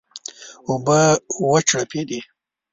[0.67, 0.99] اوبه
[1.49, 2.19] وچړپېدې.